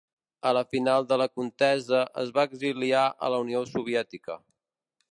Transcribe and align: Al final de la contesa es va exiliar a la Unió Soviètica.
Al 0.51 0.57
final 0.71 1.05
de 1.11 1.19
la 1.23 1.27
contesa 1.41 2.01
es 2.23 2.33
va 2.39 2.49
exiliar 2.51 3.07
a 3.29 3.33
la 3.35 3.43
Unió 3.47 3.65
Soviètica. 3.77 4.43